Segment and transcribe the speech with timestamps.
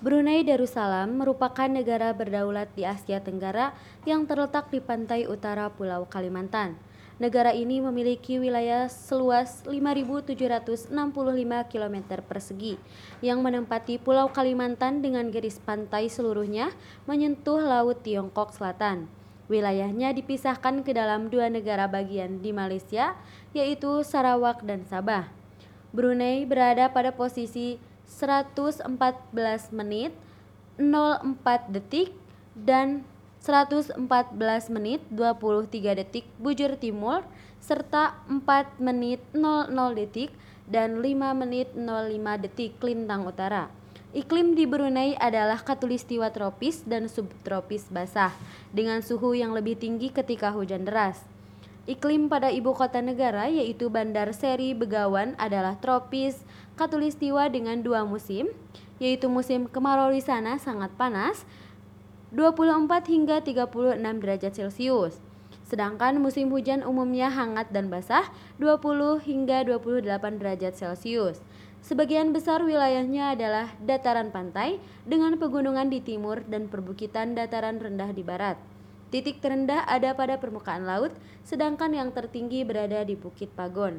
[0.00, 3.76] Brunei Darussalam merupakan negara berdaulat di Asia Tenggara
[4.08, 6.80] yang terletak di pantai utara Pulau Kalimantan.
[7.20, 10.88] Negara ini memiliki wilayah seluas 5.765
[11.68, 12.80] km persegi
[13.20, 16.72] yang menempati Pulau Kalimantan dengan garis pantai seluruhnya
[17.04, 19.04] menyentuh Laut Tiongkok Selatan.
[19.52, 23.20] Wilayahnya dipisahkan ke dalam dua negara bagian di Malaysia,
[23.52, 25.28] yaitu Sarawak dan Sabah.
[25.92, 28.90] Brunei berada pada posisi 114
[29.70, 30.10] menit
[30.76, 32.10] 04 detik
[32.58, 33.06] dan
[33.40, 33.96] 114
[34.68, 37.24] menit 23 detik bujur timur
[37.62, 40.34] serta 4 menit 00 detik
[40.68, 43.72] dan 5 menit 05 detik lintang utara.
[44.10, 48.34] Iklim di Brunei adalah katulistiwa tropis dan subtropis basah
[48.74, 51.22] dengan suhu yang lebih tinggi ketika hujan deras.
[51.90, 56.38] Iklim pada ibu kota negara yaitu Bandar Seri Begawan adalah tropis
[56.78, 58.46] katulistiwa dengan dua musim,
[59.02, 61.42] yaitu musim kemarau di sana sangat panas
[62.30, 65.18] 24 hingga 36 derajat Celcius.
[65.66, 68.30] Sedangkan musim hujan umumnya hangat dan basah
[68.62, 71.42] 20 hingga 28 derajat Celcius.
[71.82, 78.22] Sebagian besar wilayahnya adalah dataran pantai dengan pegunungan di timur dan perbukitan dataran rendah di
[78.22, 78.69] barat.
[79.10, 81.10] Titik terendah ada pada permukaan laut,
[81.42, 83.98] sedangkan yang tertinggi berada di Bukit Pagon.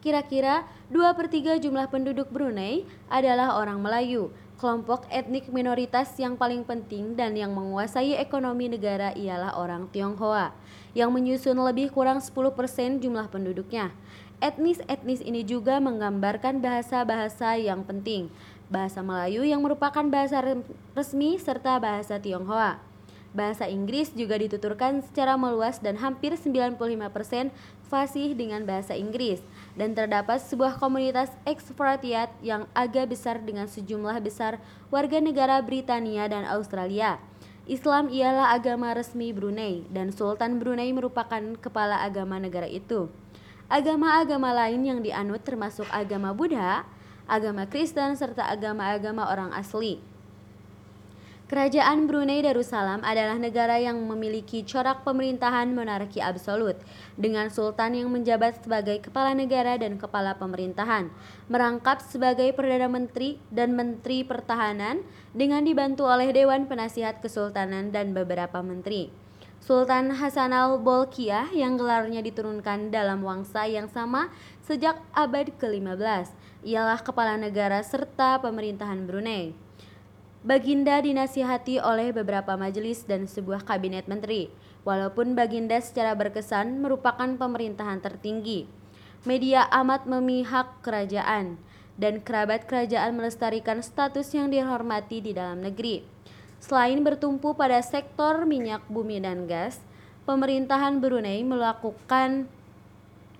[0.00, 6.64] Kira-kira 2 per 3 jumlah penduduk Brunei adalah orang Melayu, kelompok etnik minoritas yang paling
[6.64, 10.56] penting dan yang menguasai ekonomi negara ialah orang Tionghoa,
[10.96, 13.92] yang menyusun lebih kurang 10% jumlah penduduknya.
[14.40, 18.32] Etnis-etnis ini juga menggambarkan bahasa-bahasa yang penting,
[18.72, 20.40] bahasa Melayu yang merupakan bahasa
[20.96, 22.93] resmi serta bahasa Tionghoa.
[23.34, 26.78] Bahasa Inggris juga dituturkan secara meluas dan hampir 95%
[27.90, 29.42] fasih dengan bahasa Inggris
[29.74, 36.46] dan terdapat sebuah komunitas ekspatriat yang agak besar dengan sejumlah besar warga negara Britania dan
[36.46, 37.18] Australia.
[37.66, 43.10] Islam ialah agama resmi Brunei dan Sultan Brunei merupakan kepala agama negara itu.
[43.66, 46.86] Agama-agama lain yang dianut termasuk agama Buddha,
[47.26, 50.13] agama Kristen serta agama-agama orang asli.
[51.44, 56.72] Kerajaan Brunei Darussalam adalah negara yang memiliki corak pemerintahan monarki absolut,
[57.20, 61.12] dengan sultan yang menjabat sebagai kepala negara dan kepala pemerintahan,
[61.52, 65.04] merangkap sebagai perdana menteri dan menteri pertahanan,
[65.36, 69.12] dengan dibantu oleh Dewan Penasihat Kesultanan dan beberapa menteri.
[69.60, 74.32] Sultan Hasanal Bolkiah yang gelarnya diturunkan dalam wangsa yang sama
[74.64, 76.32] sejak abad ke-15,
[76.64, 79.63] ialah kepala negara serta pemerintahan Brunei.
[80.44, 84.52] Baginda dinasihati oleh beberapa majelis dan sebuah kabinet menteri,
[84.84, 88.68] walaupun Baginda secara berkesan merupakan pemerintahan tertinggi.
[89.24, 91.56] Media amat memihak kerajaan,
[91.96, 96.04] dan kerabat kerajaan melestarikan status yang dihormati di dalam negeri.
[96.60, 99.80] Selain bertumpu pada sektor minyak bumi dan gas,
[100.28, 102.52] pemerintahan Brunei melakukan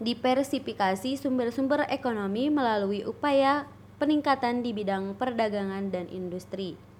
[0.00, 3.68] diversifikasi sumber-sumber ekonomi melalui upaya
[4.00, 6.80] peningkatan di bidang perdagangan dan industri.